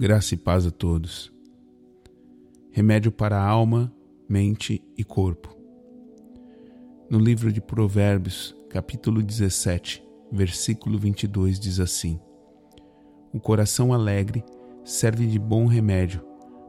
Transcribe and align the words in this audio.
Graça 0.00 0.34
e 0.34 0.36
paz 0.36 0.64
a 0.64 0.70
todos. 0.70 1.32
Remédio 2.70 3.10
para 3.10 3.36
a 3.36 3.44
alma, 3.44 3.92
mente 4.28 4.80
e 4.96 5.02
corpo. 5.02 5.52
No 7.10 7.18
livro 7.18 7.52
de 7.52 7.60
Provérbios, 7.60 8.54
capítulo 8.70 9.20
17, 9.20 10.00
versículo 10.30 10.96
22, 11.00 11.58
diz 11.58 11.80
assim: 11.80 12.20
O 13.32 13.40
coração 13.40 13.92
alegre 13.92 14.44
serve 14.84 15.26
de 15.26 15.36
bom 15.36 15.66
remédio, 15.66 16.24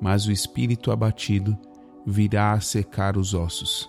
mas 0.00 0.26
o 0.26 0.32
espírito 0.32 0.90
abatido 0.90 1.56
virá 2.04 2.54
a 2.54 2.60
secar 2.60 3.16
os 3.16 3.34
ossos. 3.34 3.88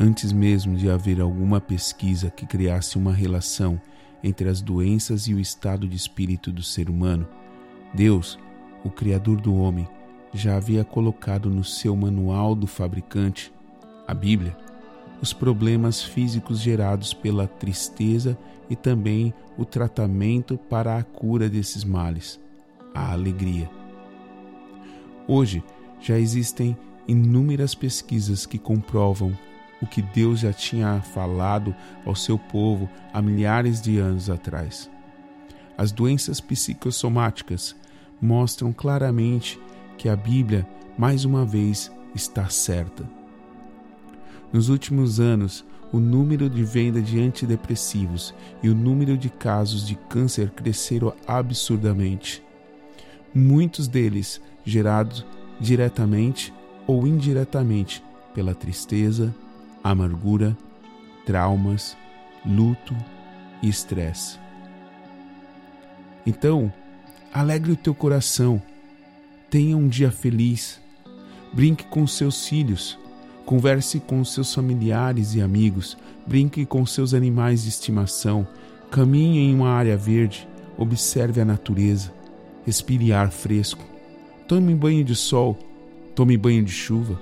Antes 0.00 0.32
mesmo 0.32 0.74
de 0.74 0.88
haver 0.88 1.20
alguma 1.20 1.60
pesquisa 1.60 2.30
que 2.30 2.46
criasse 2.46 2.96
uma 2.96 3.12
relação 3.12 3.78
entre 4.22 4.48
as 4.48 4.60
doenças 4.60 5.26
e 5.26 5.34
o 5.34 5.40
estado 5.40 5.88
de 5.88 5.96
espírito 5.96 6.52
do 6.52 6.62
ser 6.62 6.88
humano, 6.88 7.26
Deus, 7.92 8.38
o 8.84 8.90
Criador 8.90 9.40
do 9.40 9.54
homem, 9.54 9.88
já 10.32 10.56
havia 10.56 10.84
colocado 10.84 11.50
no 11.50 11.62
seu 11.62 11.94
manual 11.94 12.54
do 12.54 12.66
fabricante, 12.66 13.52
a 14.06 14.14
Bíblia, 14.14 14.56
os 15.20 15.32
problemas 15.32 16.02
físicos 16.02 16.58
gerados 16.60 17.14
pela 17.14 17.46
tristeza 17.46 18.36
e 18.68 18.74
também 18.74 19.32
o 19.56 19.64
tratamento 19.64 20.56
para 20.56 20.96
a 20.96 21.02
cura 21.02 21.48
desses 21.48 21.84
males, 21.84 22.40
a 22.94 23.12
alegria. 23.12 23.70
Hoje 25.28 25.62
já 26.00 26.18
existem 26.18 26.76
inúmeras 27.06 27.74
pesquisas 27.74 28.46
que 28.46 28.58
comprovam 28.58 29.36
o 29.82 29.86
que 29.86 30.00
Deus 30.00 30.40
já 30.40 30.52
tinha 30.52 31.02
falado 31.02 31.74
ao 32.06 32.14
seu 32.14 32.38
povo 32.38 32.88
há 33.12 33.20
milhares 33.20 33.82
de 33.82 33.98
anos 33.98 34.30
atrás. 34.30 34.88
As 35.76 35.90
doenças 35.90 36.40
psicossomáticas 36.40 37.74
mostram 38.20 38.72
claramente 38.72 39.58
que 39.98 40.08
a 40.08 40.14
Bíblia, 40.14 40.66
mais 40.96 41.24
uma 41.24 41.44
vez, 41.44 41.90
está 42.14 42.48
certa. 42.48 43.08
Nos 44.52 44.68
últimos 44.68 45.18
anos, 45.18 45.64
o 45.92 45.98
número 45.98 46.48
de 46.48 46.62
venda 46.62 47.02
de 47.02 47.20
antidepressivos 47.20 48.34
e 48.62 48.68
o 48.68 48.74
número 48.74 49.16
de 49.16 49.28
casos 49.28 49.86
de 49.86 49.94
câncer 49.94 50.50
cresceram 50.50 51.12
absurdamente. 51.26 52.42
Muitos 53.34 53.88
deles 53.88 54.40
gerados 54.64 55.26
diretamente 55.60 56.52
ou 56.86 57.06
indiretamente 57.06 58.02
pela 58.34 58.54
tristeza, 58.54 59.34
amargura, 59.82 60.56
traumas, 61.26 61.96
luto 62.44 62.94
e 63.62 63.68
estresse. 63.68 64.38
Então, 66.26 66.72
alegre 67.32 67.72
o 67.72 67.76
teu 67.76 67.94
coração, 67.94 68.62
tenha 69.50 69.76
um 69.76 69.88
dia 69.88 70.10
feliz, 70.10 70.80
brinque 71.52 71.84
com 71.84 72.06
seus 72.06 72.46
filhos, 72.46 72.98
converse 73.44 74.00
com 74.00 74.24
seus 74.24 74.54
familiares 74.54 75.34
e 75.34 75.40
amigos, 75.40 75.96
brinque 76.26 76.64
com 76.64 76.86
seus 76.86 77.12
animais 77.12 77.64
de 77.64 77.68
estimação, 77.68 78.46
caminhe 78.90 79.40
em 79.40 79.54
uma 79.54 79.70
área 79.70 79.96
verde, 79.96 80.48
observe 80.78 81.40
a 81.40 81.44
natureza, 81.44 82.12
respire 82.64 83.12
ar 83.12 83.30
fresco, 83.30 83.84
tome 84.46 84.74
banho 84.74 85.04
de 85.04 85.16
sol, 85.16 85.58
tome 86.14 86.36
banho 86.36 86.64
de 86.64 86.72
chuva, 86.72 87.20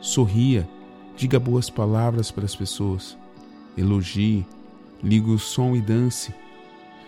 sorria, 0.00 0.68
Diga 1.16 1.38
boas 1.38 1.68
palavras 1.68 2.30
para 2.30 2.44
as 2.44 2.56
pessoas. 2.56 3.16
Elogie, 3.76 4.46
ligue 5.02 5.30
o 5.30 5.38
som 5.38 5.76
e 5.76 5.80
dance. 5.80 6.34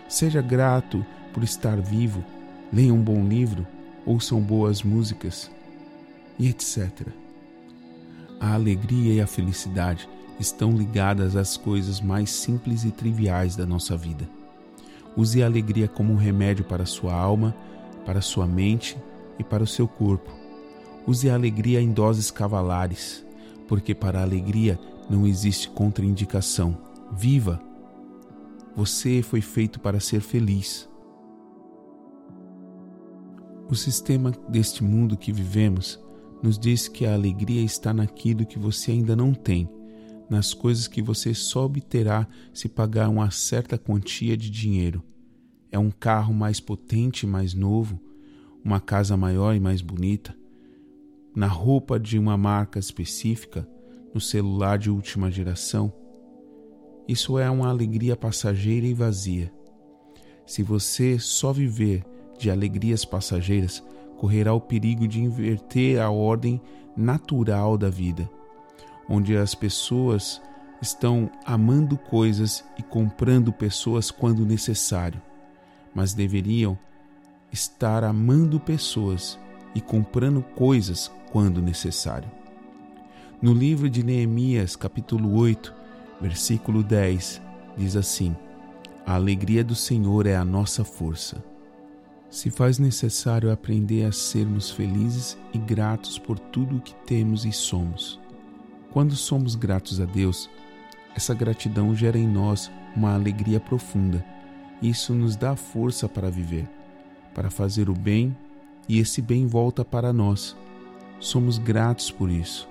Seja 0.07 0.41
grato 0.41 1.05
por 1.33 1.43
estar 1.43 1.81
vivo. 1.81 2.23
Leia 2.71 2.93
um 2.93 3.01
bom 3.01 3.25
livro, 3.25 3.65
ouçam 4.05 4.39
boas 4.39 4.83
músicas 4.83 5.49
e 6.37 6.47
etc. 6.47 7.07
A 8.39 8.53
alegria 8.53 9.13
e 9.13 9.21
a 9.21 9.27
felicidade 9.27 10.07
estão 10.39 10.71
ligadas 10.71 11.35
às 11.35 11.57
coisas 11.57 12.01
mais 12.01 12.29
simples 12.29 12.83
e 12.83 12.91
triviais 12.91 13.55
da 13.55 13.65
nossa 13.65 13.95
vida. 13.95 14.27
Use 15.15 15.41
a 15.41 15.45
alegria 15.45 15.87
como 15.87 16.13
um 16.13 16.17
remédio 16.17 16.65
para 16.65 16.85
sua 16.85 17.13
alma, 17.13 17.55
para 18.05 18.21
sua 18.21 18.45
mente 18.45 18.97
e 19.39 19.43
para 19.43 19.63
o 19.63 19.67
seu 19.67 19.87
corpo. 19.87 20.31
Use 21.07 21.29
a 21.29 21.33
alegria 21.33 21.81
em 21.81 21.91
doses 21.91 22.29
cavalares 22.29 23.24
porque 23.67 23.93
para 23.93 24.19
a 24.19 24.23
alegria 24.23 24.79
não 25.09 25.25
existe 25.25 25.69
contraindicação. 25.69 26.77
Viva! 27.11 27.61
Você 28.75 29.21
foi 29.21 29.41
feito 29.41 29.79
para 29.79 29.99
ser 29.99 30.19
feliz. 30.19 30.89
O 33.69 33.75
sistema 33.75 34.31
deste 34.49 34.83
mundo 34.83 35.17
que 35.17 35.31
vivemos 35.31 35.99
nos 36.43 36.59
diz 36.59 36.87
que 36.87 37.05
a 37.05 37.13
alegria 37.13 37.61
está 37.61 37.93
naquilo 37.93 38.45
que 38.45 38.59
você 38.59 38.91
ainda 38.91 39.15
não 39.15 39.33
tem, 39.33 39.67
nas 40.29 40.53
coisas 40.53 40.87
que 40.87 41.01
você 41.01 41.33
só 41.33 41.65
obterá 41.65 42.27
se 42.53 42.67
pagar 42.67 43.09
uma 43.09 43.31
certa 43.31 43.77
quantia 43.77 44.37
de 44.37 44.49
dinheiro. 44.49 45.03
É 45.71 45.79
um 45.79 45.89
carro 45.89 46.33
mais 46.33 46.59
potente 46.59 47.23
e 47.23 47.27
mais 47.27 47.53
novo, 47.53 47.99
uma 48.63 48.79
casa 48.79 49.17
maior 49.17 49.55
e 49.55 49.59
mais 49.59 49.81
bonita, 49.81 50.35
na 51.35 51.47
roupa 51.47 51.99
de 51.99 52.17
uma 52.17 52.37
marca 52.37 52.79
específica, 52.79 53.67
no 54.13 54.21
celular 54.21 54.77
de 54.77 54.89
última 54.89 55.29
geração, 55.29 55.91
isso 57.07 57.37
é 57.37 57.49
uma 57.49 57.69
alegria 57.69 58.15
passageira 58.15 58.87
e 58.87 58.93
vazia. 58.93 59.51
Se 60.45 60.63
você 60.63 61.19
só 61.19 61.51
viver 61.51 62.03
de 62.37 62.49
alegrias 62.49 63.03
passageiras, 63.03 63.83
correrá 64.17 64.53
o 64.53 64.61
perigo 64.61 65.07
de 65.07 65.21
inverter 65.21 66.01
a 66.01 66.09
ordem 66.09 66.61
natural 66.95 67.77
da 67.77 67.89
vida, 67.89 68.29
onde 69.09 69.35
as 69.35 69.53
pessoas 69.53 70.41
estão 70.81 71.29
amando 71.45 71.97
coisas 71.97 72.63
e 72.77 72.83
comprando 72.83 73.51
pessoas 73.51 74.09
quando 74.09 74.45
necessário, 74.45 75.21
mas 75.93 76.13
deveriam 76.13 76.77
estar 77.51 78.03
amando 78.03 78.59
pessoas 78.59 79.37
e 79.73 79.81
comprando 79.81 80.41
coisas 80.41 81.11
quando 81.35 81.61
necessário. 81.61 82.31
No 83.41 83.53
livro 83.53 83.89
de 83.89 84.01
Neemias, 84.01 84.77
capítulo 84.77 85.37
8, 85.37 85.75
versículo 86.21 86.81
10, 86.81 87.41
diz 87.75 87.97
assim: 87.97 88.33
A 89.05 89.15
alegria 89.15 89.61
do 89.61 89.75
Senhor 89.75 90.27
é 90.27 90.37
a 90.37 90.45
nossa 90.45 90.85
força. 90.85 91.43
Se 92.29 92.49
faz 92.49 92.79
necessário 92.79 93.51
aprender 93.51 94.05
a 94.05 94.13
sermos 94.13 94.71
felizes 94.71 95.37
e 95.53 95.57
gratos 95.57 96.17
por 96.17 96.39
tudo 96.39 96.77
o 96.77 96.81
que 96.81 96.95
temos 97.05 97.43
e 97.43 97.51
somos. 97.51 98.17
Quando 98.93 99.13
somos 99.13 99.55
gratos 99.55 99.99
a 99.99 100.05
Deus, 100.05 100.49
essa 101.17 101.33
gratidão 101.33 101.93
gera 101.93 102.17
em 102.17 102.29
nós 102.29 102.71
uma 102.95 103.13
alegria 103.13 103.59
profunda. 103.59 104.23
Isso 104.81 105.13
nos 105.13 105.35
dá 105.35 105.53
força 105.57 106.07
para 106.07 106.31
viver, 106.31 106.65
para 107.33 107.49
fazer 107.49 107.89
o 107.89 107.93
bem, 107.93 108.33
e 108.87 108.99
esse 108.99 109.21
bem 109.21 109.45
volta 109.47 109.83
para 109.83 110.13
nós. 110.13 110.55
Somos 111.19 111.57
gratos 111.57 112.11
por 112.11 112.29
isso 112.29 112.67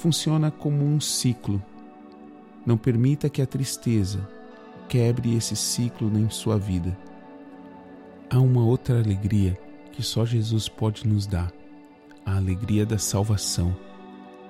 funciona 0.00 0.50
como 0.50 0.82
um 0.82 0.98
ciclo. 0.98 1.62
Não 2.64 2.78
permita 2.78 3.28
que 3.28 3.42
a 3.42 3.46
tristeza 3.46 4.26
quebre 4.88 5.36
esse 5.36 5.54
ciclo 5.54 6.10
em 6.18 6.30
sua 6.30 6.58
vida. 6.58 6.96
Há 8.30 8.40
uma 8.40 8.64
outra 8.64 8.98
alegria 8.98 9.58
que 9.92 10.02
só 10.02 10.24
Jesus 10.24 10.68
pode 10.68 11.06
nos 11.06 11.26
dar: 11.26 11.52
a 12.24 12.36
alegria 12.36 12.86
da 12.86 12.96
salvação. 12.96 13.76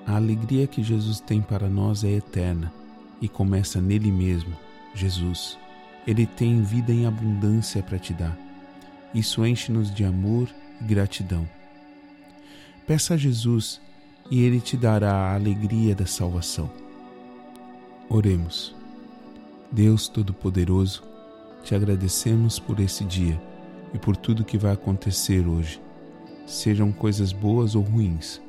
A 0.07 0.17
alegria 0.17 0.67
que 0.67 0.83
Jesus 0.83 1.21
tem 1.21 1.43
para 1.43 1.69
nós 1.69 2.05
é 2.05 2.11
eterna 2.13 2.73
e 3.21 3.29
começa 3.29 3.81
nele 3.81 4.11
mesmo, 4.11 4.57
Jesus. 4.95 5.59
Ele 6.07 6.27
tem 6.27 6.63
vida 6.63 6.93
em 6.93 7.07
abundância 7.07 7.83
para 7.83 7.99
te 7.99 8.15
dar. 8.15 8.37
Isso 9.13 9.45
enche-nos 9.45 9.93
de 9.93 10.05
amor 10.05 10.49
e 10.81 10.85
gratidão. 10.85 11.47
Peça 12.91 13.15
a 13.15 13.17
Jesus 13.17 13.81
e 14.29 14.43
Ele 14.43 14.61
te 14.61 14.77
dará 14.77 15.13
a 15.13 15.35
alegria 15.37 15.95
da 15.95 16.07
salvação. 16.07 16.69
Oremos. 18.09 18.75
Deus 19.71 20.09
Todo-Poderoso, 20.09 21.05
te 21.63 21.73
agradecemos 21.73 22.59
por 22.59 22.81
esse 22.81 23.05
dia 23.05 23.41
e 23.95 23.99
por 23.99 24.17
tudo 24.17 24.45
que 24.45 24.59
vai 24.59 24.73
acontecer 24.73 25.47
hoje, 25.47 25.81
sejam 26.45 26.91
coisas 26.91 27.33
boas 27.33 27.77
ou 27.77 27.83
ruins, 27.83 28.43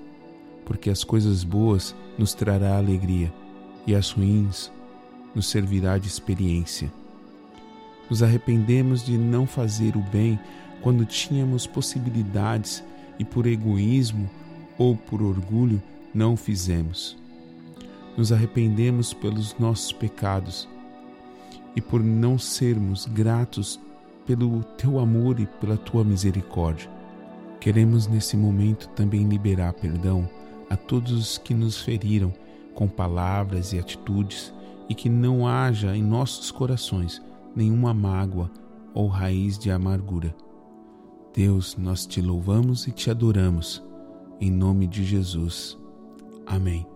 porque 0.65 0.89
as 0.89 1.03
coisas 1.03 1.44
boas 1.44 1.95
nos 2.17 2.33
trará 2.33 2.77
alegria 2.77 3.31
e 3.85 3.94
as 3.94 4.09
ruins 4.09 4.71
nos 5.35 5.51
servirá 5.51 5.99
de 5.99 6.07
experiência. 6.07 6.91
Nos 8.09 8.23
arrependemos 8.23 9.05
de 9.05 9.19
não 9.19 9.45
fazer 9.45 9.95
o 9.95 10.01
bem 10.01 10.39
quando 10.81 11.05
tínhamos 11.05 11.67
possibilidades 11.67 12.83
e 13.21 13.23
por 13.23 13.45
egoísmo 13.45 14.27
ou 14.79 14.97
por 14.97 15.21
orgulho 15.21 15.79
não 16.12 16.35
fizemos. 16.35 17.15
Nos 18.18 18.31
arrependemos 18.31 19.13
pelos 19.13 19.56
nossos 19.59 19.91
pecados 19.91 20.68
e 21.75 21.79
por 21.79 22.01
não 22.01 22.39
sermos 22.39 23.06
gratos 23.06 23.79
pelo 24.25 24.63
teu 24.75 24.97
amor 24.97 25.39
e 25.39 25.45
pela 25.45 25.77
tua 25.77 26.03
misericórdia. 26.03 26.89
Queremos 27.59 28.07
nesse 28.07 28.35
momento 28.35 28.89
também 28.95 29.29
liberar 29.29 29.73
perdão 29.73 30.27
a 30.68 30.75
todos 30.75 31.12
os 31.12 31.38
que 31.38 31.53
nos 31.53 31.79
feriram 31.79 32.33
com 32.73 32.88
palavras 32.88 33.71
e 33.71 33.77
atitudes 33.77 34.51
e 34.89 34.95
que 34.95 35.09
não 35.09 35.47
haja 35.47 35.95
em 35.95 36.01
nossos 36.01 36.50
corações 36.50 37.21
nenhuma 37.56 37.94
mágoa 37.94 38.50
ou 38.95 39.07
raiz 39.07 39.59
de 39.59 39.69
amargura. 39.69 40.33
Deus, 41.33 41.78
nós 41.78 42.06
te 42.06 42.22
louvamos 42.22 42.88
e 42.88 42.92
te 42.92 43.10
adoramos. 43.10 43.83
Em 44.39 44.51
nome 44.51 44.88
de 44.88 45.04
Jesus. 45.04 45.78
Amém. 46.45 46.90